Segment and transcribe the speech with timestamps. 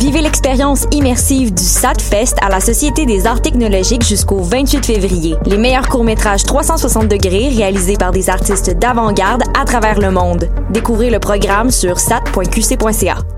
[0.00, 5.36] Vivez l'expérience immersive du SATFest à la Société des arts technologiques jusqu'au 28 février.
[5.44, 10.48] Les meilleurs courts-métrages 360 degrés réalisés par des artistes d'avant-garde à travers le monde.
[10.70, 13.37] Découvrez le programme sur sat.qc.ca.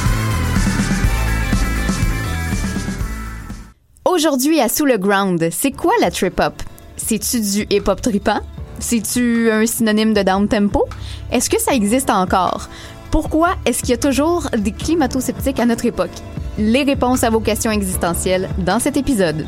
[4.21, 6.53] Aujourd'hui à Sous le Ground, c'est quoi la trip-hop?
[6.95, 8.39] C'est-tu du hip-hop tripant?
[8.77, 10.85] C'est-tu un synonyme de down-tempo?
[11.31, 12.69] Est-ce que ça existe encore?
[13.09, 16.11] Pourquoi est-ce qu'il y a toujours des climato-sceptiques à notre époque?
[16.59, 19.43] Les réponses à vos questions existentielles dans cet épisode.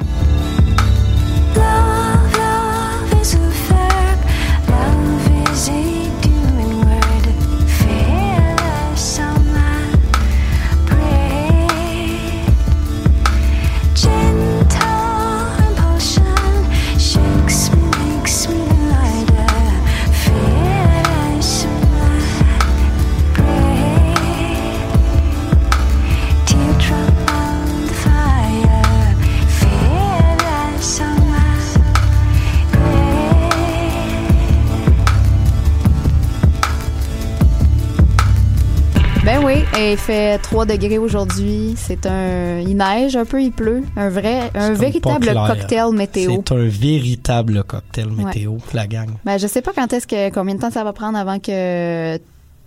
[39.84, 41.74] Ben il fait 3 degrés aujourd'hui.
[41.76, 43.84] C'est un, il neige un peu, il pleut.
[43.98, 46.36] Un vrai, un véritable cocktail météo.
[46.36, 49.10] C'est un véritable cocktail météo, la gang.
[49.26, 52.18] Ben je sais pas quand est-ce que, combien de temps ça va prendre avant que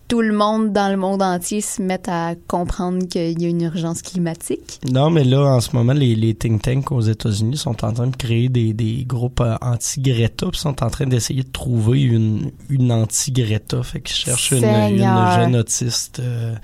[0.08, 3.62] tout le monde dans le monde entier se mette à comprendre qu'il y a une
[3.62, 4.78] urgence climatique.
[4.88, 8.06] Non, mais là, en ce moment, les, les think tanks aux États-Unis sont en train
[8.06, 12.52] de créer des, des groupes euh, anti-Greta, puis sont en train d'essayer de trouver une,
[12.70, 13.82] une anti-Greta.
[13.82, 16.54] Fait qu'ils cherchent une, une, jeune autiste euh,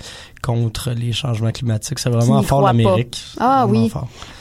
[0.43, 1.99] contre les changements climatiques.
[1.99, 3.23] C'est vraiment fort l'Amérique.
[3.39, 3.91] Ah oui.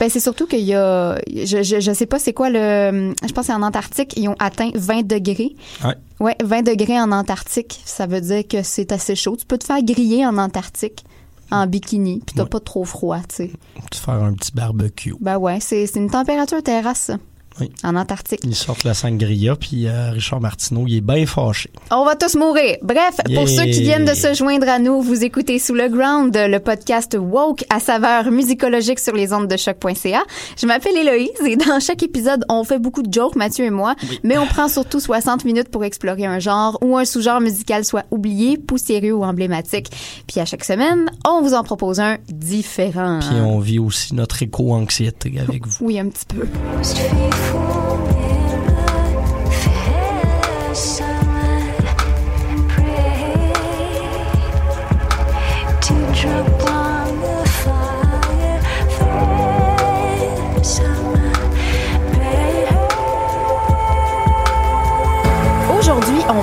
[0.00, 3.32] Ben c'est surtout qu'il y a, je, je, je sais pas c'est quoi le, je
[3.32, 5.54] pense c'est en Antarctique, ils ont atteint 20 degrés.
[5.84, 5.94] Ouais.
[6.20, 9.36] Ouais, 20 degrés en Antarctique, ça veut dire que c'est assez chaud.
[9.38, 11.04] Tu peux te faire griller en Antarctique
[11.50, 12.48] en bikini, puis t'as Ouais.
[12.48, 13.50] pas trop froid, tu sais.
[13.90, 15.14] Te faire un petit barbecue.
[15.20, 17.16] Ben ouais, c'est c'est une température terrasse, ça,
[17.60, 17.70] Oui.
[17.84, 18.40] en Antarctique.
[18.44, 21.70] Ils sortent la sangria, puis euh, Richard Martineau, il est bien fâché.
[21.90, 22.76] On va tous mourir.
[22.82, 26.34] Bref, pour ceux qui viennent de se joindre à nous, vous écoutez Sous le Ground,
[26.36, 30.22] le podcast woke à saveur musicologique sur les ondes de choc.ca.
[30.56, 33.94] Je m'appelle Héloïse et dans chaque épisode, on fait beaucoup de jokes, Mathieu et moi,
[34.24, 38.04] mais on prend surtout 60 minutes pour explorer un genre ou un sous-genre musical soit
[38.10, 39.88] oublié, poussiéreux ou emblématique.
[40.26, 43.20] Puis à chaque semaine, on vous en propose un différent.
[43.20, 45.76] Puis on vit aussi notre éco-anxiété avec vous.
[45.80, 46.46] Oui, un petit peu.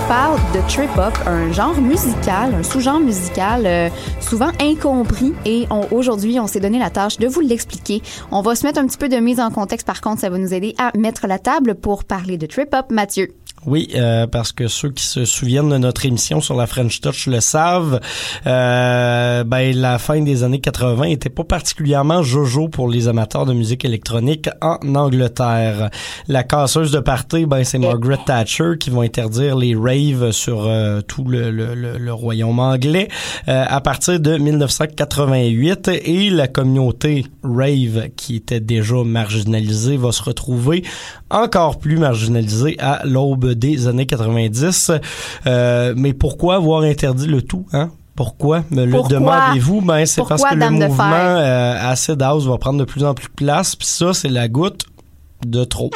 [0.09, 3.90] Parle de trip-hop, un genre musical, un sous-genre musical euh,
[4.20, 5.36] souvent incompris.
[5.46, 8.02] Et aujourd'hui, on s'est donné la tâche de vous l'expliquer.
[8.31, 9.86] On va se mettre un petit peu de mise en contexte.
[9.86, 12.88] Par contre, ça va nous aider à mettre la table pour parler de trip-hop.
[12.90, 13.36] Mathieu.
[13.66, 17.28] Oui, euh, parce que ceux qui se souviennent de notre émission sur la French Touch
[17.28, 18.00] le savent.
[18.47, 23.53] Euh, ben la fin des années 80 était pas particulièrement jojo pour les amateurs de
[23.53, 25.90] musique électronique en Angleterre.
[26.28, 31.02] La casseuse de party, ben c'est Margaret Thatcher qui va interdire les raves sur euh,
[31.02, 33.08] tout le, le, royaume anglais
[33.48, 40.24] euh, à partir de 1988 et la communauté rave qui était déjà marginalisée va se
[40.24, 40.84] retrouver
[41.30, 44.92] encore plus marginalisée à l'aube des années 90.
[45.48, 47.92] Euh, mais pourquoi avoir interdit le tout, hein?
[48.16, 49.80] Pourquoi me le demandez-vous?
[49.80, 53.13] Ben c'est parce que le Dame mouvement euh, Acid House va prendre de plus en
[53.13, 54.84] plus de place, puis ça c'est la goutte
[55.46, 55.90] de trop.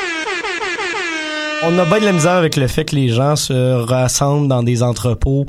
[1.66, 4.64] On a bien de la misère avec le fait que les gens se rassemblent dans
[4.64, 5.46] des entrepôts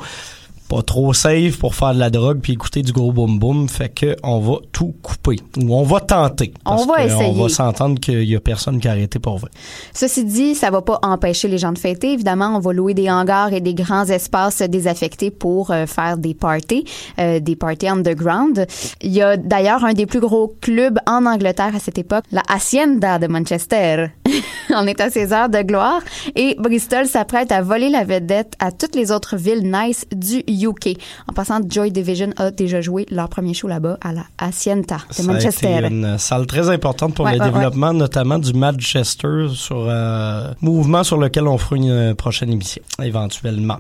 [0.75, 3.69] pas trop safe pour faire de la drogue puis écouter du gros boom boom.
[3.69, 5.37] Fait que on va tout couper.
[5.57, 6.53] Ou on va tenter.
[6.67, 7.25] On va que essayer.
[7.27, 9.51] On va s'entendre qu'il y a personne qui a arrêté pour vrai.
[9.93, 12.13] Ceci dit, ça va pas empêcher les gens de fêter.
[12.13, 16.35] Évidemment, on va louer des hangars et des grands espaces désaffectés pour euh, faire des
[16.35, 16.85] parties,
[17.21, 18.67] euh, des parties underground.
[19.01, 22.43] Il y a d'ailleurs un des plus gros clubs en Angleterre à cette époque, la
[22.49, 24.07] Hacienda de Manchester.
[24.71, 26.01] on est à ses heures de gloire
[26.35, 30.97] et Bristol s'apprête à voler la vedette à toutes les autres villes nice du UK.
[31.29, 35.25] En passant, Joy Division a déjà joué leur premier show là-bas à la Hacienda de
[35.25, 35.79] Manchester.
[35.79, 40.53] été une salle très importante pour Ouais, le ouais, développement, notamment du Manchester, sur euh,
[40.61, 43.79] mouvement sur lequel on fera une euh, prochaine émission, éventuellement.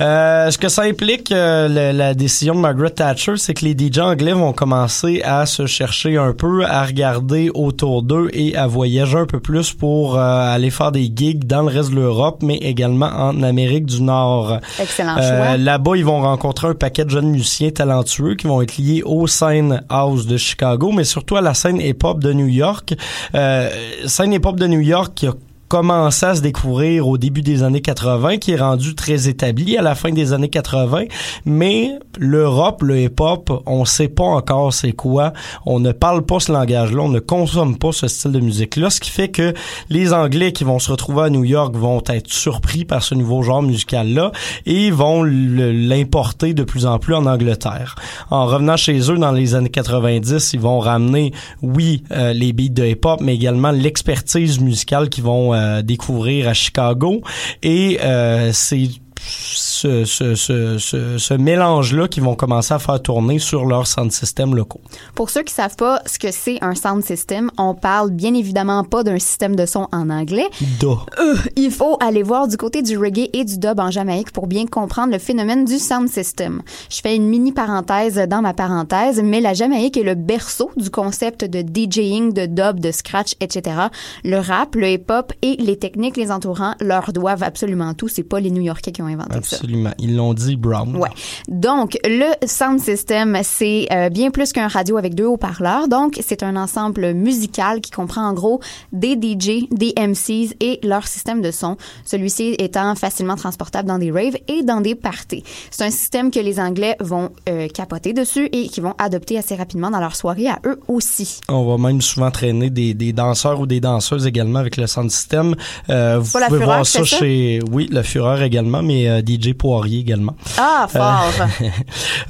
[0.00, 3.98] Euh, ce que ça implique, euh, la décision de Margaret Thatcher, c'est que les DJ
[3.98, 9.18] anglais vont commencer à se chercher un peu, à regarder autour d'eux et à voyager
[9.18, 13.06] un peu plus pour aller faire des gigs dans le reste de l'Europe, mais également
[13.06, 14.58] en Amérique du Nord.
[14.80, 15.56] Excellent choix.
[15.56, 19.26] Là-bas, ils vont rencontrer un paquet de jeunes musiciens talentueux qui vont être liés aux
[19.26, 22.94] scènes house de Chicago, mais surtout à la scène hip-hop de New York.
[23.34, 23.70] Euh,
[24.04, 25.32] scène hip-hop de New York qui a
[25.74, 29.82] commencé à se découvrir au début des années 80, qui est rendu très établi à
[29.82, 31.06] la fin des années 80,
[31.46, 35.32] mais l'Europe, le hip-hop, on sait pas encore c'est quoi,
[35.66, 39.00] on ne parle pas ce langage-là, on ne consomme pas ce style de musique-là, ce
[39.00, 39.52] qui fait que
[39.90, 43.42] les Anglais qui vont se retrouver à New York vont être surpris par ce nouveau
[43.42, 44.30] genre musical-là
[44.66, 47.96] et vont l'importer de plus en plus en Angleterre.
[48.30, 51.32] En revenant chez eux dans les années 90, ils vont ramener,
[51.62, 56.54] oui, euh, les beats de hip-hop, mais également l'expertise musicale qu'ils vont euh, découvrir à
[56.54, 57.22] Chicago.
[57.62, 58.88] Et euh, c'est
[59.26, 64.12] ce, ce, ce, ce, ce mélange-là qui vont commencer à faire tourner sur leurs sound
[64.12, 64.80] systems locaux.
[65.14, 68.84] Pour ceux qui savent pas ce que c'est un sound system, on parle bien évidemment
[68.84, 70.48] pas d'un système de son en anglais.
[70.82, 74.46] Euh, il faut aller voir du côté du reggae et du dub en Jamaïque pour
[74.46, 76.62] bien comprendre le phénomène du sound system.
[76.90, 80.90] Je fais une mini parenthèse dans ma parenthèse, mais la Jamaïque est le berceau du
[80.90, 83.76] concept de DJing, de dub, de scratch, etc.
[84.24, 88.08] Le rap, le hip-hop et les techniques les entourant leur doivent absolument tout.
[88.08, 89.56] C'est pas les New-Yorkais qui ont inventé ça.
[89.56, 89.92] Absolument.
[89.98, 90.96] Ils l'ont dit, Brown.
[90.96, 91.08] Ouais.
[91.48, 95.88] Donc, le sound system, c'est euh, bien plus qu'un radio avec deux haut-parleurs.
[95.88, 98.60] Donc, c'est un ensemble musical qui comprend en gros
[98.92, 101.76] des DJ, des MCs et leur système de son.
[102.04, 105.44] Celui-ci étant facilement transportable dans des raves et dans des parties.
[105.70, 109.54] C'est un système que les Anglais vont euh, capoter dessus et qui vont adopter assez
[109.54, 111.40] rapidement dans leur soirée à eux aussi.
[111.48, 115.10] On va même souvent traîner des, des danseurs ou des danseuses également avec le sound
[115.10, 115.54] system.
[115.90, 117.18] Euh, vous la pouvez voir ça ça?
[117.18, 120.36] chez, oui, le Fureur également, mais euh, DJ Poirier également.
[120.58, 121.30] Ah, fort!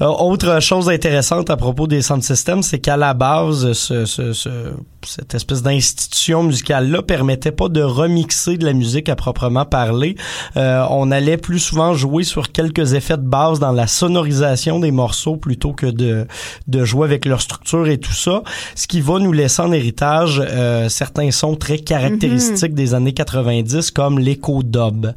[0.00, 4.32] Euh, Autre chose intéressante à propos des sound systems, c'est qu'à la base, ce, ce-
[4.32, 4.73] ce-
[5.06, 10.17] cette espèce d'institution musicale-là permettait pas de remixer de la musique à proprement parler.
[10.56, 14.91] Euh, on allait plus souvent jouer sur quelques effets de base dans la sonorisation des
[14.91, 16.27] morceaux plutôt que de,
[16.69, 18.43] de jouer avec leur structure et tout ça,
[18.75, 23.91] ce qui va nous laisser en héritage euh, certains sons très caractéristiques des années 90
[23.91, 25.12] comme l'écho dub.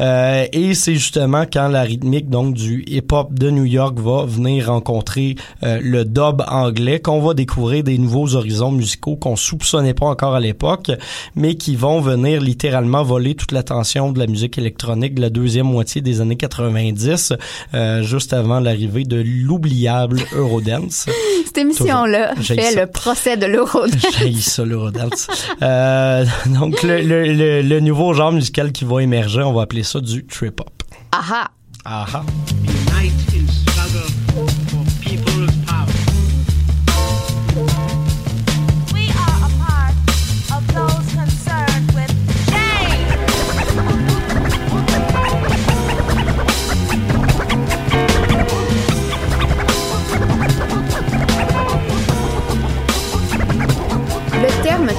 [0.00, 4.66] Euh, et c'est justement quand la rythmique donc du hip-hop de New York va venir
[4.66, 10.06] rencontrer euh, le dub anglais qu'on va découvrir des nouveaux horizons musicaux qu'on soupçonnait pas
[10.06, 10.90] encore à l'époque,
[11.34, 15.66] mais qui vont venir littéralement voler toute l'attention de la musique électronique de la deuxième
[15.66, 17.32] moitié des années 90,
[17.74, 21.06] euh, juste avant l'arrivée de l'oubliable Eurodance.
[21.46, 22.80] Cette émission-là fait ça.
[22.80, 23.94] le procès de l'Eurodance.
[24.18, 25.28] J'ai ça, l'Eurodance.
[25.62, 29.82] Euh, donc, le, le, le, le nouveau genre musical qui va émerger, on va appeler
[29.82, 30.70] ça du trip-hop.
[31.12, 31.50] Aha!
[31.86, 32.24] Ah ah.
[32.62, 34.08] unite in struggle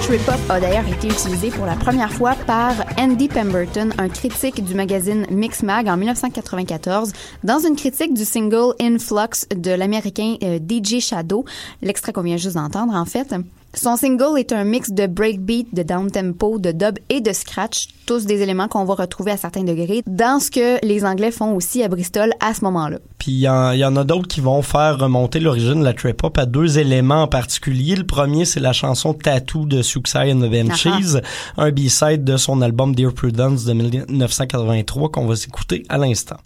[0.09, 4.09] Le terme trip-hop a d'ailleurs été utilisé pour la première fois par Andy Pemberton, un
[4.09, 7.11] critique du magazine Mix Mag en 1994,
[7.43, 11.45] dans une critique du single Influx de l'américain euh, DJ Shadow,
[11.83, 13.35] l'extrait qu'on vient juste d'entendre en fait.
[13.75, 18.25] Son single est un mix de breakbeat, de downtempo, de dub et de scratch, tous
[18.25, 21.83] des éléments qu'on va retrouver à certains degrés dans ce que les Anglais font aussi
[21.83, 22.97] à Bristol à ce moment-là.
[23.19, 25.83] Puis il y, en il y en a d'autres qui vont faire remonter l'origine de
[25.83, 27.95] la trip-hop à deux éléments en particulier.
[27.95, 31.21] Le premier, c'est la chanson Tattoo de Suicide and the Banshees,
[31.57, 36.37] un B-side de son album Dear Prudence de 1983 qu'on va s'écouter à l'instant.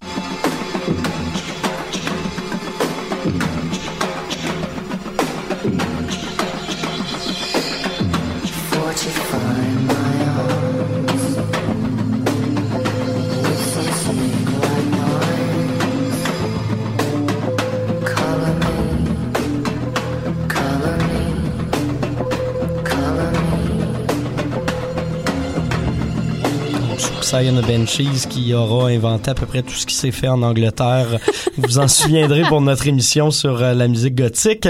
[27.33, 30.43] Cy and Benchies qui aura inventé à peu près tout ce qui s'est fait en
[30.43, 31.17] Angleterre.
[31.57, 34.67] Vous en souviendrez pour notre émission sur euh, la musique gothique.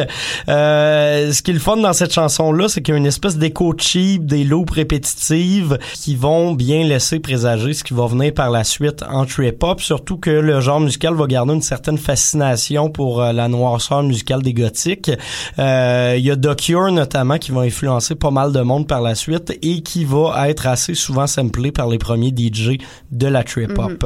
[0.48, 3.38] Euh, ce qui est le fun dans cette chanson-là, c'est qu'il y a une espèce
[3.38, 8.50] d'écho cheap, des loops répétitives qui vont bien laisser présager ce qui va venir par
[8.50, 13.22] la suite en trip-hop, surtout que le genre musical va garder une certaine fascination pour
[13.22, 15.12] euh, la noirceur musicale des gothiques.
[15.60, 19.02] Euh, Il y a The Cure notamment qui va influencer pas mal de monde par
[19.02, 22.53] la suite et qui va être assez souvent samplé par les premiers DJ
[23.12, 24.06] de la trip-hop.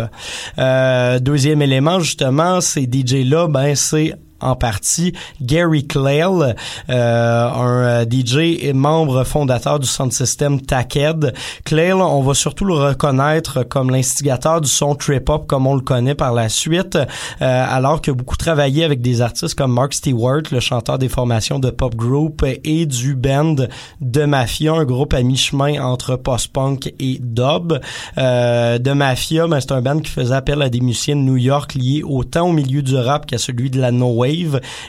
[0.57, 6.55] Euh, deuxième élément, justement, ces DJ-là, ben c'est en partie Gary Clayle,
[6.89, 11.33] euh, un euh, DJ et membre fondateur du sound system Tackhead.
[11.63, 16.15] Clayle, on va surtout le reconnaître comme l'instigateur du son trip-hop comme on le connaît
[16.15, 17.05] par la suite, euh,
[17.41, 21.59] alors qu'il a beaucoup travaillé avec des artistes comme Mark Stewart, le chanteur des formations
[21.59, 23.55] de pop group et du band
[24.01, 27.79] de Mafia, un groupe à mi-chemin entre post-punk et dub.
[28.17, 31.37] Euh, de Mafia, ben, c'est un band qui faisait appel à des musiciens de New
[31.37, 34.25] York liés autant au milieu du rap qu'à celui de la no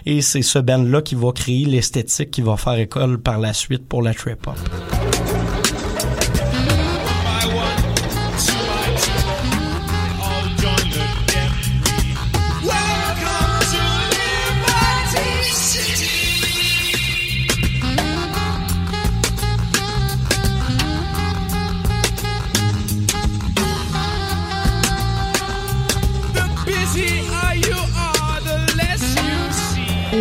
[0.06, 3.52] et c'est ce band là qui va créer l'esthétique qui va faire école par la
[3.52, 5.07] suite pour la trip hop.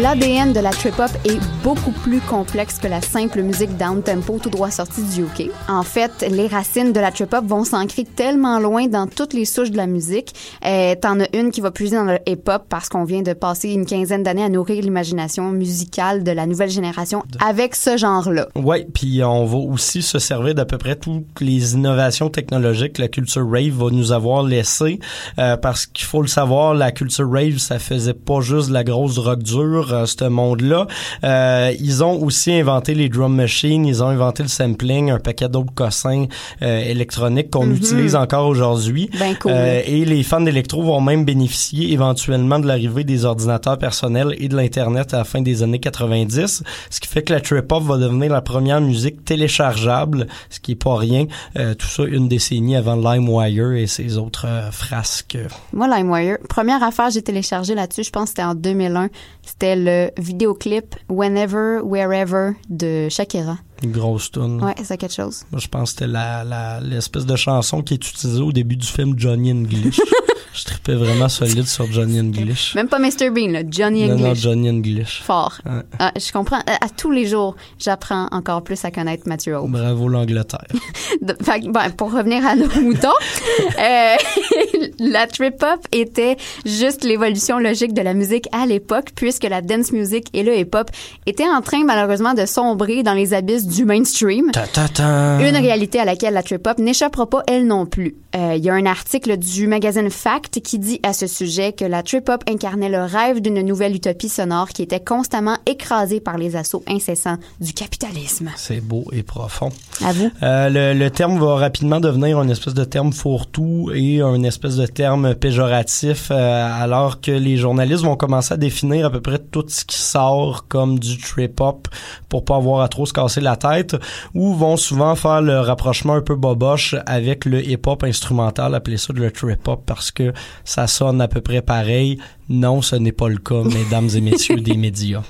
[0.01, 4.71] L'ADN de la trip-hop est beaucoup plus complexe que la simple musique down-tempo tout droit
[4.71, 5.51] sortie du UK.
[5.67, 9.71] En fait, les racines de la trip-hop vont s'ancrer tellement loin dans toutes les souches
[9.71, 10.33] de la musique.
[10.65, 13.71] Euh, T'en as une qui va puiser dans le hip-hop parce qu'on vient de passer
[13.71, 18.47] une quinzaine d'années à nourrir l'imagination musicale de la nouvelle génération avec ce genre-là.
[18.55, 23.01] Ouais, puis on va aussi se servir d'à peu près toutes les innovations technologiques que
[23.01, 25.01] la culture rave va nous avoir laissées
[25.37, 28.85] euh, parce qu'il faut le savoir, la culture rave ça faisait pas juste de la
[28.85, 30.87] grosse drogue dure, euh, ce monde-là.
[31.25, 35.49] Euh, ils ont aussi inventé les drum machines, ils ont inventé le sampling, un paquet
[35.49, 36.25] d'autres cossins
[36.61, 37.75] euh, électroniques qu'on Mhm.
[37.75, 39.09] utilise encore aujourd'hui.
[39.19, 39.51] Ben cool.
[39.53, 44.47] Euh, et les fans d'électro vont même bénéficier éventuellement de l'arrivée des ordinateurs personnels et
[44.47, 47.83] de l'internet à la fin des années 90, ce qui fait que la trip hop
[47.83, 51.25] va devenir la première musique téléchargeable, ce qui est pas rien.
[51.57, 55.37] Euh, tout ça une décennie avant LimeWire et ses autres euh, frasques.
[55.73, 59.09] Moi, LimeWire, première affaire j'ai téléchargé là-dessus, je pense que c'était en 2001.
[59.47, 63.57] C'était le vidéoclip Whenever, Wherever de Shakira.
[63.81, 64.61] Une grosse tune.
[64.61, 65.45] Ouais, c'est quelque chose.
[65.51, 68.75] Moi, je pense que c'était la, la, l'espèce de chanson qui est utilisée au début
[68.75, 70.01] du film Johnny English.
[70.57, 72.73] je tripais vraiment solide sur Johnny English.
[72.75, 73.29] Même pas Mr.
[73.29, 74.41] Bean, là, Johnny Non, non, English.
[74.41, 75.21] Johnny English.
[75.23, 75.59] Fort.
[75.65, 75.81] Ouais.
[75.99, 76.59] Ah, je comprends.
[76.65, 79.69] À, à tous les jours, j'apprends encore plus à connaître Mathieu Hope.
[79.69, 80.65] Bravo l'Angleterre.
[81.21, 83.09] Ben, pour revenir à nos moutons,
[83.79, 84.15] euh,
[84.99, 90.27] la trip-hop était juste l'évolution logique de la musique à l'époque, puisque la dance music
[90.33, 90.89] et le hip-hop
[91.25, 94.51] étaient en train malheureusement de sombrer dans les abysses du mainstream.
[94.51, 95.39] Ta ta ta.
[95.39, 98.15] Une réalité à laquelle la trip-hop n'échappera pas, elle non plus.
[98.37, 101.85] Euh, Il y a un article du magazine Fact qui dit à ce sujet que
[101.85, 106.55] la trip-hop incarnait le rêve d'une nouvelle utopie sonore qui était constamment écrasée par les
[106.55, 108.51] assauts incessants du capitalisme.
[108.55, 109.69] C'est beau et profond.
[110.05, 110.29] À vous.
[110.43, 114.75] Euh, le, le terme va rapidement devenir une espèce de terme fourre-tout et un espèce
[114.75, 119.39] de terme péjoratif, euh, alors que les journalistes vont commencer à définir à peu près
[119.39, 121.87] tout ce qui sort comme du trip-hop
[122.29, 123.95] pour pas avoir à trop se casser la tête,
[124.35, 128.26] ou vont souvent faire le rapprochement un peu boboche avec le hip-hop instrumental,
[128.75, 132.19] appeler ça le trip-hop parce que ça sonne à peu près pareil.
[132.49, 135.23] Non, ce n'est pas le cas, mesdames et messieurs des médias.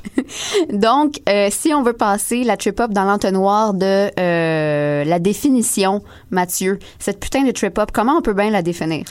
[0.71, 6.79] Donc, euh, si on veut passer la trip-hop dans l'entonnoir de euh, la définition, Mathieu,
[6.99, 9.03] cette putain de trip-hop, comment on peut bien la définir?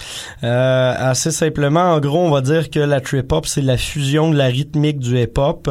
[0.44, 4.36] Euh, assez simplement, en gros, on va dire que la trip-hop, c'est la fusion de
[4.36, 5.68] la rythmique du hip-hop,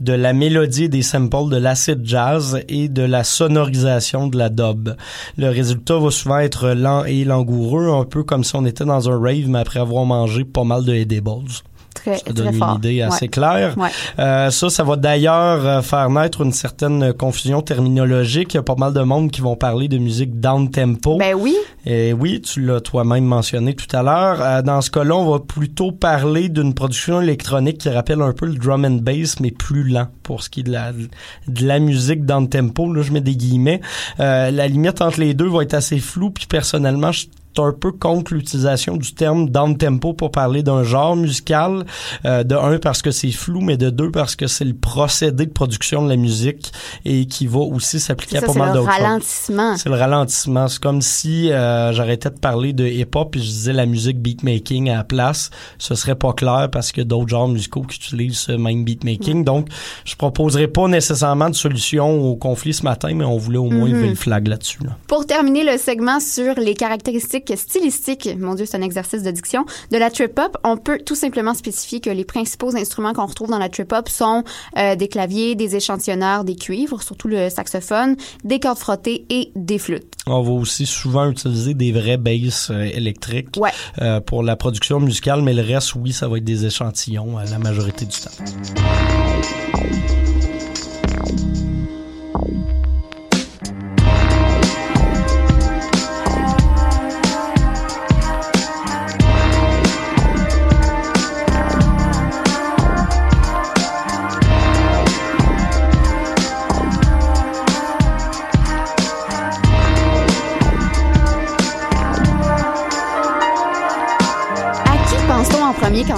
[0.00, 4.96] de la mélodie des samples de l'acid jazz et de la sonorisation de la dub.
[5.36, 9.10] Le résultat va souvent être lent et langoureux, un peu comme si on était dans
[9.10, 11.62] un rave, mais après avoir mangé pas mal de edibles.
[12.06, 12.70] Très, Ça très donne fort.
[12.70, 13.28] une idée assez Ouais.
[13.28, 13.76] claire.
[13.76, 13.88] Ouais.
[14.20, 18.54] Euh, ça, ça va d'ailleurs euh, faire naître une certaine confusion terminologique.
[18.54, 21.18] Il y a pas mal de monde qui vont parler de musique down tempo.
[21.18, 21.56] Ben oui.
[21.84, 24.38] Et oui, tu l'as toi-même mentionné tout à l'heure.
[24.40, 28.46] Euh, dans ce cas-là, on va plutôt parler d'une production électronique qui rappelle un peu
[28.46, 31.78] le drum and bass, mais plus lent pour ce qui est de la, de la
[31.80, 32.92] musique dans le tempo.
[32.92, 33.80] Là, je mets des guillemets.
[34.20, 37.26] Euh, la limite entre les deux va être assez floue, puis personnellement, je
[37.58, 41.84] un peu contre l'utilisation du terme down tempo pour parler d'un genre musical.
[42.24, 45.46] Euh, de un parce que c'est flou, mais de deux parce que c'est le procédé
[45.46, 46.72] de production de la musique
[47.04, 49.02] et qui va aussi s'appliquer à pas c'est mal le d'autres choses.
[49.02, 49.76] ralentissement.
[49.76, 50.68] C'est le ralentissement.
[50.68, 54.90] C'est comme si euh, j'arrêtais de parler de hip-hop et je disais la musique beatmaking
[54.90, 55.50] à la place.
[55.78, 59.44] Ce serait pas clair parce que d'autres genres musicaux qui utilisent ce même beatmaking.
[59.44, 59.68] Donc,
[60.04, 63.86] je proposerai pas nécessairement de solution au conflit ce matin, mais on voulait au moins
[63.88, 63.94] Mhm.
[63.94, 64.78] lever le flag là-dessus.
[64.84, 64.90] là.
[65.06, 69.64] Pour terminer le segment sur les caractéristiques stylistiques, mon Dieu, c'est un exercice de diction,
[69.92, 73.58] de la trip-hop, on peut tout simplement spécifier que les principaux instruments qu'on retrouve dans
[73.58, 74.42] la trip-hop sont
[74.78, 79.78] euh, des claviers, des échantillonneurs, des cuivres, surtout le saxophone, des cordes frottées et des
[79.78, 80.12] flûtes.
[80.26, 83.70] On va aussi souvent utiliser des vrais basses euh, électriques Ouais.
[84.00, 87.44] euh, pour la production musicale, mais le reste, oui, ça va être des échantillons euh,
[87.50, 88.30] la majorité du temps.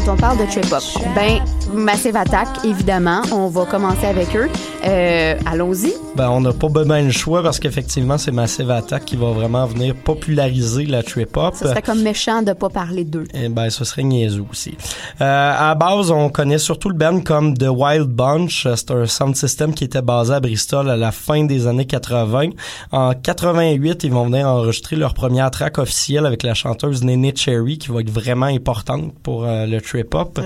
[0.08, 0.82] On parle de trip-hop?
[1.14, 3.22] Ben, Massive Attack, évidemment.
[3.32, 4.48] On va commencer avec eux.
[4.87, 5.92] Euh, Allons-y.
[6.16, 9.66] Ben, on n'a pas bien le choix parce qu'effectivement, c'est Massive Attack qui va vraiment
[9.66, 11.54] venir populariser la trip-hop.
[11.54, 13.25] Ce serait comme méchant de pas parler d'eux.
[13.34, 14.76] Eh ben, ce serait niaiseux aussi.
[15.20, 18.66] Euh, à la base, on connaît surtout le band comme The Wild Bunch.
[18.75, 22.50] C'est un sound system qui était basé à Bristol à la fin des années 80.
[22.92, 27.78] En 88, ils vont venir enregistrer leur première track officielle avec la chanteuse Nene Cherry,
[27.78, 30.40] qui va être vraiment importante pour euh, le trip-hop.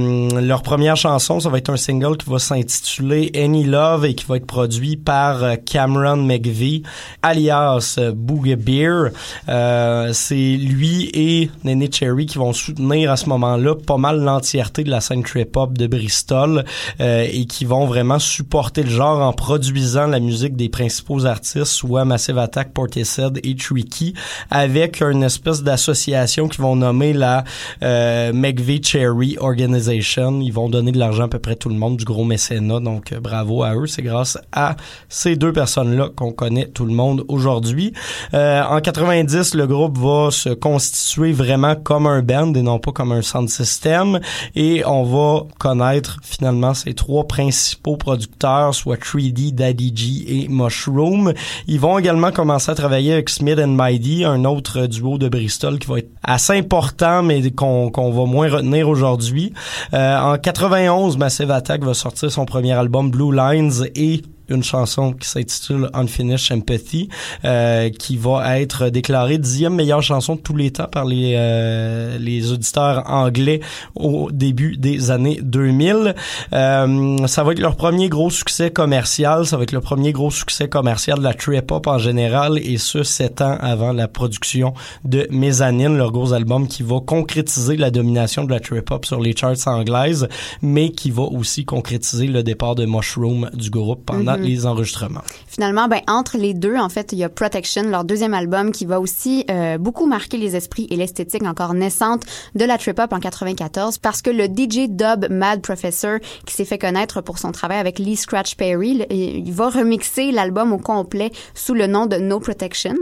[0.00, 4.14] Euh, leur première chanson, ça va être un single qui va s'intituler Any Love et
[4.14, 6.82] qui va être produit par euh, Cameron McVie,
[7.22, 9.10] alias euh, Boogie Beer.
[9.48, 14.84] Euh, c'est lui et Nene Cherry qui vont soutenir à ce moment-là pas mal l'entièreté
[14.84, 16.64] de la scène trip-hop de Bristol
[17.00, 21.64] euh, et qui vont vraiment supporter le genre en produisant la musique des principaux artistes,
[21.64, 24.14] soit Massive Attack, Portishead et Tricky,
[24.50, 27.44] avec une espèce d'association qu'ils vont nommer la
[27.80, 29.89] McVie Cherry Organization.
[29.96, 33.12] Ils vont donner de l'argent à peu près tout le monde, du gros mécénat, donc
[33.12, 33.86] euh, bravo à eux.
[33.86, 34.76] C'est grâce à
[35.08, 37.92] ces deux personnes-là qu'on connaît tout le monde aujourd'hui.
[38.34, 42.92] Euh, en 90, le groupe va se constituer vraiment comme un band et non pas
[42.92, 44.20] comme un sound system.
[44.54, 51.32] Et on va connaître finalement ces trois principaux producteurs, soit 3D, Daddy G et Mushroom.
[51.66, 55.78] Ils vont également commencer à travailler avec Smith and Mighty, un autre duo de Bristol
[55.78, 59.52] qui va être assez important, mais qu'on qu'on va moins retenir aujourd'hui.
[59.94, 65.12] Euh, en 91, Massive Attack va sortir son premier album Blue Lines et une chanson
[65.12, 67.08] qui s'intitule Unfinished Empathy,
[67.44, 72.18] euh, qui va être déclarée dixième meilleure chanson de tous les temps par les, euh,
[72.18, 73.60] les auditeurs anglais
[73.94, 76.14] au début des années 2000.
[76.52, 80.30] Euh, ça va être leur premier gros succès commercial, ça va être le premier gros
[80.30, 85.26] succès commercial de la trip-hop en général, et ce, sept ans avant la production de
[85.30, 89.66] Mezzanine, leur gros album qui va concrétiser la domination de la trip-hop sur les charts
[89.66, 90.28] anglaises,
[90.62, 94.36] mais qui va aussi concrétiser le départ de Mushroom du groupe pendant.
[94.42, 95.22] Les enregistrements.
[95.46, 98.86] Finalement, ben entre les deux, en fait, il y a Protection, leur deuxième album, qui
[98.86, 102.22] va aussi euh, beaucoup marquer les esprits et l'esthétique encore naissante
[102.54, 106.64] de la trip hop en 94, parce que le DJ dub Mad Professor, qui s'est
[106.64, 111.30] fait connaître pour son travail avec Lee Scratch Perry, il va remixer l'album au complet
[111.54, 112.94] sous le nom de No Protection.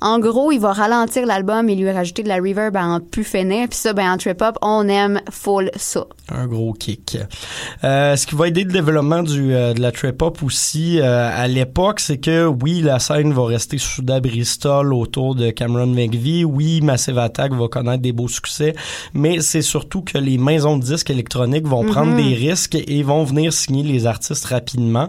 [0.00, 3.78] En gros, il va ralentir l'album et lui rajouter de la reverb en puffernet, puis
[3.78, 6.06] ça, ben en trip hop, on aime full ça.
[6.28, 7.18] Un gros kick.
[7.84, 11.48] Euh, ce qui va aider le développement du, euh, de la trip-hop aussi euh, à
[11.48, 16.44] l'époque, c'est que oui, la scène va rester soudée à Bristol autour de Cameron McVie.
[16.44, 18.74] Oui, Massive Attack va connaître des beaux succès,
[19.14, 22.16] mais c'est surtout que les maisons de disques électroniques vont prendre Mhm.
[22.16, 25.08] des risques et vont venir signer les artistes rapidement.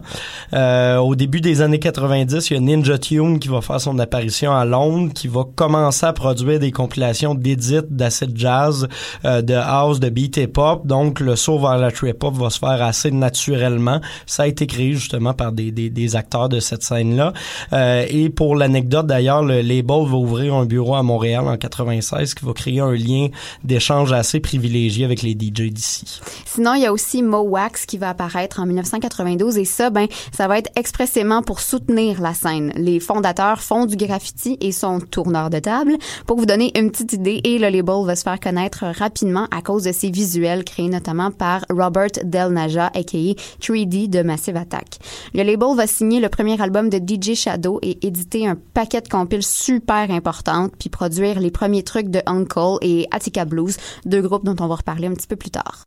[0.53, 3.99] Euh, au début des années 90, il y a Ninja Tune qui va faire son
[3.99, 8.87] apparition à Londres, qui va commencer à produire des compilations d'édits d'acid jazz,
[9.25, 10.85] euh, de house, de beat hip hop.
[10.87, 14.01] Donc le saut vers la trip hop va se faire assez naturellement.
[14.25, 17.33] Ça a été créé justement par des, des, acteurs de cette scène-là.
[17.73, 22.33] Euh, et pour l'anecdote d'ailleurs, le label va ouvrir un bureau à Montréal en 96
[22.33, 23.27] qui va créer un lien
[23.63, 26.21] d'échange assez privilégié avec les DJ d'ici.
[26.45, 30.07] Sinon, il y a aussi Mo Wax qui va apparaître en 1992 et ça, ben,
[30.31, 32.71] ça va être expressément pour soutenir la scène.
[32.75, 35.97] Les fondateurs font du graffiti et sont tourneurs de table.
[36.25, 39.61] Pour vous donner une petite idée, et le label va se faire connaître rapidement à
[39.61, 43.17] cause de ses visuels créés notamment par Robert Del Naja, aka
[43.61, 44.99] 3D de Massive Attack.
[45.47, 49.43] Label va signer le premier album de DJ Shadow et éditer un paquet de compiles
[49.43, 54.57] super importantes, puis produire les premiers trucs de Uncle et Attica Blues, deux groupes dont
[54.59, 55.85] on va reparler un petit peu plus tard.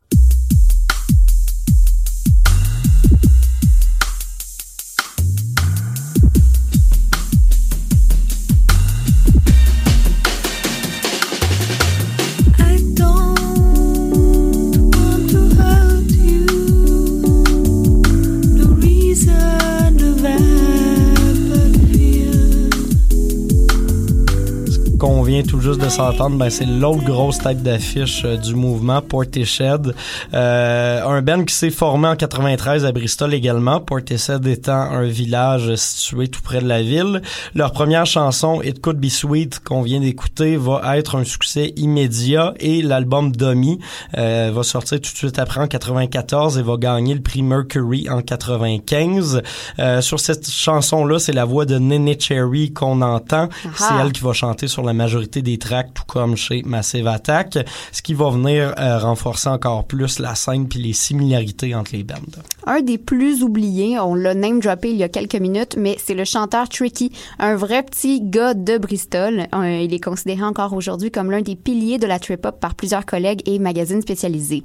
[25.31, 29.95] Vient tout juste de s'entendre, ben c'est l'autre grosse tête d'affiche euh, du mouvement, Portishead.
[30.33, 35.73] Euh, un band qui s'est formé en 93 à Bristol également, Portishead étant un village
[35.75, 37.21] situé tout près de la ville.
[37.55, 42.53] Leur première chanson, It Could Be Sweet, qu'on vient d'écouter, va être un succès immédiat
[42.59, 43.79] et l'album Dummy
[44.17, 48.09] euh, va sortir tout de suite après en 94 et va gagner le prix Mercury
[48.09, 49.41] en 95.
[49.79, 53.47] Euh, sur cette chanson-là, c'est la voix de Nene Cherry qu'on entend.
[53.77, 54.01] C'est Ah.
[54.03, 57.57] elle qui va chanter sur la majorité des tracks, tout comme chez Massive Attack,
[57.91, 62.03] ce qui va venir euh, renforcer encore plus la scène puis les similarités entre les
[62.03, 62.43] bandes.
[62.65, 66.13] Un des plus oubliés, on l'a name droppé il y a quelques minutes, mais c'est
[66.13, 69.47] le chanteur Tricky, un vrai petit gars de Bristol.
[69.53, 73.05] Euh, il est considéré encore aujourd'hui comme l'un des piliers de la trip-hop par plusieurs
[73.05, 74.63] collègues et magazines spécialisés.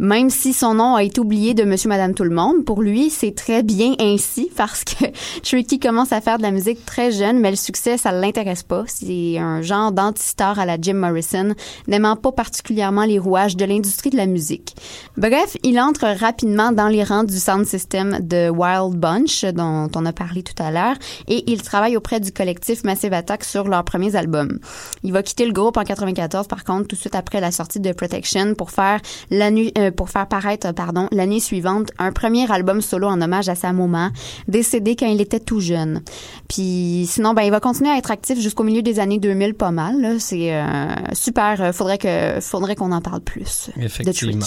[0.00, 3.10] Même si son nom a été oublié de Monsieur Madame Tout le Monde, pour lui,
[3.10, 5.04] c'est très bien ainsi parce que
[5.42, 8.84] Tricky commence à faire de la musique très jeune, mais le succès, ça l'intéresse pas.
[8.86, 11.54] C'est un genre d'anti-star à la Jim Morrison,
[11.86, 14.74] n'aimant pas particulièrement les rouages de l'industrie de la musique.
[15.18, 20.06] Bref, il entre rapidement dans les rangs du sound system de Wild Bunch, dont on
[20.06, 20.96] a parlé tout à l'heure,
[21.28, 24.60] et il travaille auprès du collectif Massive Attack sur leurs premiers albums.
[25.02, 27.80] Il va quitter le groupe en 94, par contre, tout de suite après la sortie
[27.80, 32.50] de Protection, pour faire l'année, euh, pour faire paraître, euh, pardon, l'année suivante un premier
[32.50, 34.10] album solo en hommage à sa maman,
[34.48, 36.02] décédée quand il était tout jeune.
[36.48, 39.70] Puis sinon, ben il va continuer à être actif jusqu'au milieu des années 2000, pas
[39.70, 40.00] mal.
[40.00, 40.18] là.
[40.18, 41.60] C'est euh, super.
[41.60, 43.70] euh, faudrait que, faudrait qu'on en parle plus.
[43.80, 44.44] Effectivement.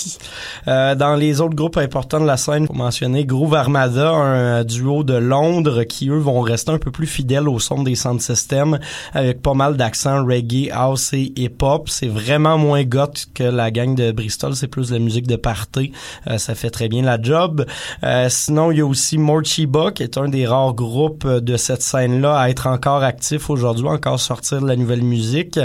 [0.68, 4.64] Euh, dans les autres groupes importants de la scène, faut mentionner Groove Armada, un euh,
[4.64, 8.22] duo de Londres qui eux vont rester un peu plus fidèles au son des sound
[8.22, 8.80] systems
[9.14, 11.90] avec pas mal d'accents reggae, house et hip-hop.
[11.90, 15.33] C'est vraiment moins goth que la gang de Bristol, c'est plus de la musique de
[15.38, 15.92] party.
[16.28, 17.66] Euh, ça fait très bien la job.
[18.04, 21.82] Euh, sinon, il y a aussi Morchiba qui est un des rares groupes de cette
[21.82, 25.60] scène-là à être encore actif aujourd'hui, encore sortir de la nouvelle musique.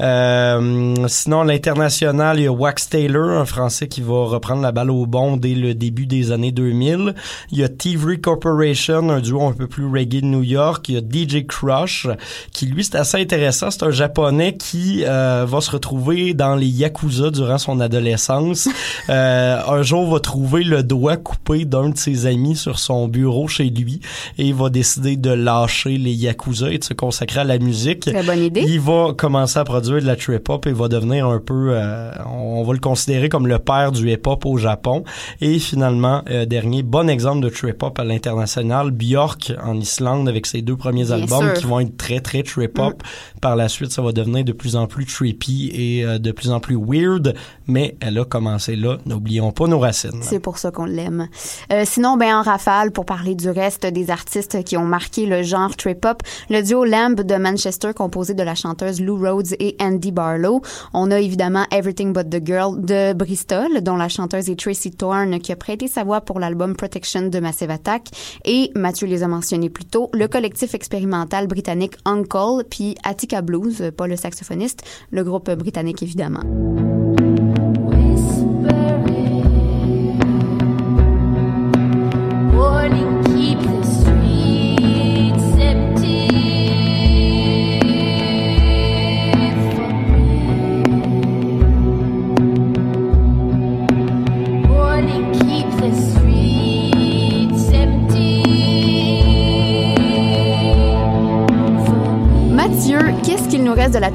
[0.00, 4.90] Euh, sinon, l'international, il y a Wax Taylor, un Français qui va reprendre la balle
[4.90, 7.14] au bon dès le début des années 2000.
[7.50, 10.88] Il y a Thievery Corporation, un duo un peu plus reggae de New York.
[10.88, 12.08] Il y a DJ Crush,
[12.52, 13.70] qui lui, c'est assez intéressant.
[13.70, 18.68] C'est un japonais qui va se retrouver dans les Yakuza durant son adolescence.
[19.10, 23.48] Euh, un jour, va trouver le doigt coupé d'un de ses amis sur son bureau
[23.48, 24.00] chez lui
[24.38, 28.00] et il va décider de lâcher les Yakuza et de se consacrer à la musique.
[28.00, 28.62] Très bonne idée.
[28.66, 32.10] Il va commencer à produire de la trip hop et va devenir un peu, euh,
[32.26, 35.04] on va le considérer comme le père du hip hop au Japon.
[35.40, 40.46] Et finalement, euh, dernier bon exemple de trip hop à l'international, Björk en Islande avec
[40.46, 41.54] ses deux premiers Bien albums sûr.
[41.54, 43.02] qui vont être très très trip hop.
[43.40, 46.50] Par la suite, ça va devenir de plus en plus trippy et euh, de plus
[46.50, 47.34] en plus weird.
[47.66, 48.93] Mais elle a commencé là.
[49.06, 50.22] N'oublions pas nos racines.
[50.22, 51.28] C'est pour ça qu'on l'aime.
[51.72, 55.42] Euh, sinon, ben en rafale, pour parler du reste des artistes qui ont marqué le
[55.42, 60.12] genre trip-hop, le duo Lamb de Manchester, composé de la chanteuse Lou Rhodes et Andy
[60.12, 60.62] Barlow.
[60.92, 65.38] On a évidemment Everything But the Girl de Bristol, dont la chanteuse est Tracy Thorne,
[65.40, 68.08] qui a prêté sa voix pour l'album Protection de Massive Attack.
[68.44, 73.90] Et, Mathieu les a mentionnés plus tôt, le collectif expérimental britannique Uncle, puis Attica Blues,
[73.96, 76.42] pas le saxophoniste, le groupe britannique évidemment.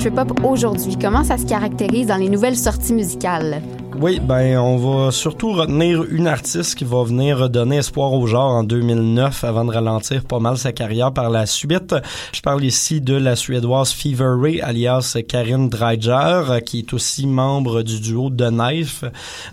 [0.10, 0.98] Trip-hop aujourd'hui?
[1.00, 3.62] Comment ça se caractérise dans les nouvelles sorties musicales?
[4.02, 8.52] Oui, ben on va surtout retenir une artiste qui va venir donner espoir au genre
[8.52, 11.94] en 2009 avant de ralentir pas mal sa carrière par la suite.
[12.32, 17.82] Je parle ici de la suédoise Fever Ray alias Karin Dreijer qui est aussi membre
[17.82, 19.04] du duo The Knife.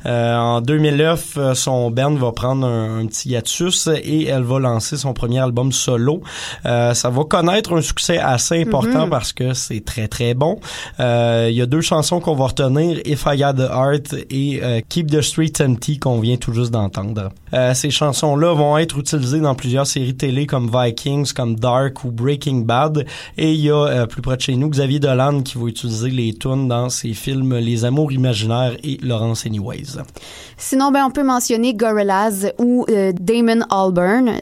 [0.06, 4.60] Euh, en 2009, euh, son band va prendre un, un petit hiatus et elle va
[4.60, 6.20] lancer son premier album solo.
[6.66, 9.10] Euh, ça va connaître un succès assez important Mhm.
[9.10, 10.60] parce que c'est très très bon.
[11.00, 14.35] Euh, Il y a deux chansons qu'on va retenir, If I Had the Heart et
[14.62, 17.30] euh, Keep the Street Empty qu'on vient tout juste d'entendre.
[17.52, 22.10] Euh, ces chansons-là vont être utilisées dans plusieurs séries télé comme Vikings, comme Dark ou
[22.10, 23.06] Breaking Bad.
[23.36, 26.10] Et il y a euh, plus près de chez nous Xavier Dolan qui va utiliser
[26.10, 29.98] les tunes dans ses films Les Amours imaginaires et Laurence Anyways.
[30.56, 32.86] Sinon, ben, on peut mentionner Gorillaz ou
[33.20, 34.40] Damon Albarn.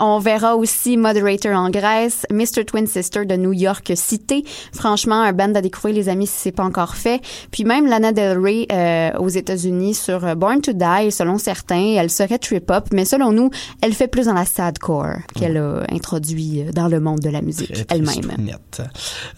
[0.00, 2.64] On verra aussi Moderator en Grèce, Mr.
[2.66, 4.44] Twin Sister de New York Cité.
[4.72, 7.20] Franchement, un band à découvrir, les amis, si c'est pas encore fait.
[7.50, 11.94] Puis même Lana Del Rey euh, aux États-Unis sur euh, Born to Die, selon certains,
[11.96, 13.50] elle serait trip-hop, mais selon nous,
[13.82, 17.42] elle fait plus dans la sadcore qu'elle a introduit euh, dans le monde de la
[17.42, 18.46] musique elle-même.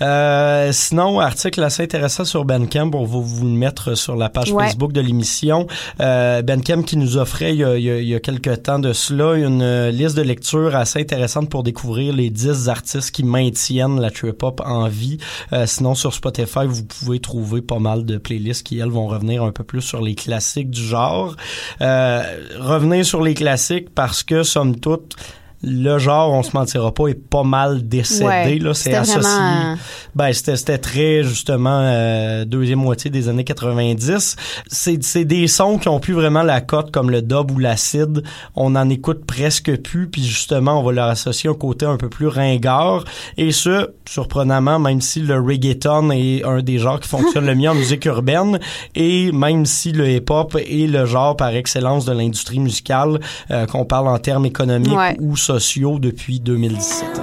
[0.03, 4.53] Euh, sinon, article assez intéressant sur Bandcamp, on va vous le mettre sur la page
[4.53, 4.65] Ouais.
[4.67, 5.67] Facebook de l'émission.
[6.01, 8.63] Euh, Bandcamp qui nous offrait il y, a, il y a- il y a quelques
[8.63, 13.23] temps de cela une liste de lecture assez intéressante pour découvrir les 10 artistes qui
[13.25, 15.19] maintiennent la trip-hop en vie.
[15.53, 19.43] Euh, sinon, sur Spotify, vous pouvez trouver pas mal de playlists qui, elles, vont revenir
[19.43, 21.37] un peu plus sur les classiques du genre.
[21.81, 22.23] Euh,
[22.59, 25.17] revenir sur les classiques parce que, somme toute,
[25.63, 28.25] le genre, on se mentira pas, est pas mal décédé.
[28.27, 29.21] Ouais, là, c'est c'était associé.
[29.23, 29.77] vraiment,
[30.15, 34.37] Ben, c'était, c'était très, justement, euh, deuxième moitié des années 90.
[34.69, 38.23] C'est, c'est des sons qui ont plus vraiment la cote comme le dub ou l'acide.
[38.55, 42.09] On en écoute presque plus, puis justement, on va leur associer un côté un peu
[42.09, 43.05] plus ringard.
[43.37, 47.71] Et ce, surprenamment, même si le reggaeton est un des genres qui fonctionne le mieux
[47.71, 48.59] en musique urbaine,
[48.95, 53.85] et même si le hip-hop est le genre par excellence de l'industrie musicale, euh, qu'on
[53.85, 55.17] parle en termes économiques Ouais.
[55.21, 57.23] ou sociaux depuis 2017.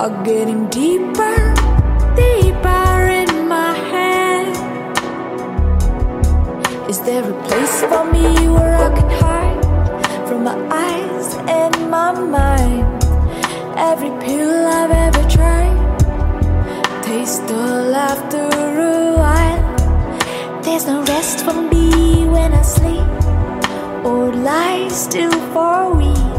[0.00, 1.36] are getting deeper,
[2.16, 4.48] deeper in my head.
[6.88, 9.60] Is there a place for me where I can hide
[10.26, 10.56] from my
[10.88, 11.28] eyes
[11.60, 13.04] and my mind?
[13.76, 15.76] Every pill I've ever tried,
[17.04, 18.44] taste all after
[18.92, 20.62] a while.
[20.62, 23.08] There's no rest for me when I sleep
[24.06, 26.31] or lie still for weeks.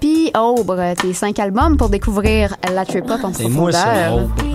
[0.00, 4.12] Puis Aubre, tes cinq albums pour découvrir la trip-hop en moi profondeur.
[4.12, 4.53] Rob.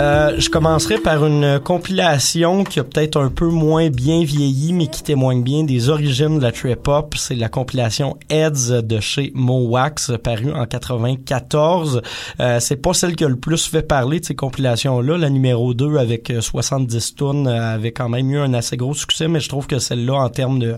[0.00, 4.88] Euh, je commencerai par une compilation qui a peut-être un peu moins bien vieilli, mais
[4.88, 7.14] qui témoigne bien des origines de la trip-hop.
[7.16, 12.02] C'est la compilation Heads de chez Mowax, parue en 94.
[12.40, 15.16] Euh, c'est pas celle qui a le plus fait parler de ces compilations-là.
[15.16, 19.28] La numéro 2 avec euh, 70 tonnes avait quand même eu un assez gros succès,
[19.28, 20.76] mais je trouve que celle-là, en termes de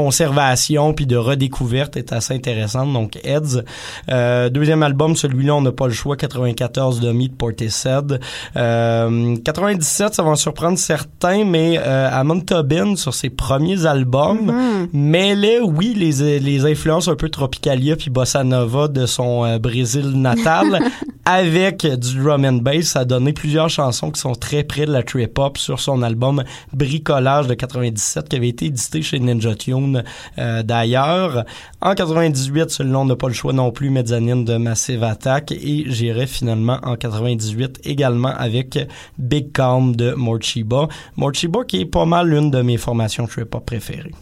[0.00, 2.90] conservation puis de redécouverte est assez intéressante.
[2.92, 3.62] Donc Heads
[4.10, 8.18] euh, deuxième album celui-là on n'a pas le choix 94 de Meat Portishead.
[8.56, 14.52] Euh, 97 ça va en surprendre certains mais euh, Amon Tobin sur ses premiers albums
[14.94, 20.12] mêlait oui les les influences un peu tropicalia puis bossa nova de son euh, Brésil
[20.14, 20.80] natal
[21.24, 25.02] avec du drum and bass a donné plusieurs chansons qui sont très près de la
[25.02, 30.02] trip hop sur son album Bricolage de 97 qui avait été édité chez Ninja Tune
[30.38, 31.44] euh, d'ailleurs.
[31.80, 35.84] En 98, celui-là, on n'a pas le choix non plus, Mezzanine de Massive Attack et
[35.86, 38.78] j'irai finalement en 98 également avec
[39.18, 40.88] Big Calm de Morchiba.
[41.16, 44.12] Morchiba qui est pas mal l'une de mes formations trip hop préférées.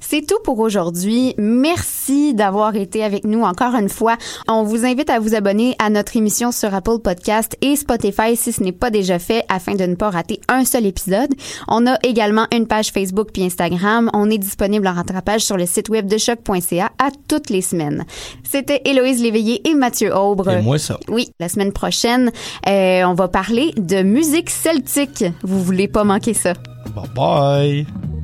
[0.00, 1.34] C'est tout pour aujourd'hui.
[1.38, 4.16] Merci d'avoir été avec nous encore une fois.
[4.48, 8.52] On vous invite à vous abonner à notre émission sur Apple Podcast et Spotify si
[8.52, 11.30] ce n'est pas déjà fait afin de ne pas rater un seul épisode.
[11.68, 14.10] On a également une page Facebook puis Instagram.
[14.14, 18.04] On est disponible en rattrapage sur le site web de choc.ca à toutes les semaines.
[18.44, 20.50] C'était Héloïse Léveillé et Mathieu Aubre.
[20.50, 20.98] Et moi ça.
[21.08, 22.30] Oui, la semaine prochaine,
[22.68, 25.24] euh, on va parler de musique celtique.
[25.42, 26.52] Vous voulez pas manquer ça?
[26.94, 28.15] Bye bye!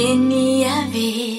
[0.00, 1.29] In the avait.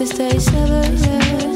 [0.00, 1.49] to stay severed.